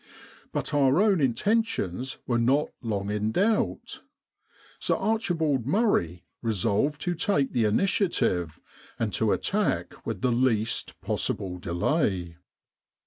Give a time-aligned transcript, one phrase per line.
[0.51, 4.01] But our own intentions were not long in doubt.
[4.79, 5.19] Sir A.
[5.63, 8.59] Murray resolved to take the initiative,
[8.97, 12.37] and to attack with the least possible delay.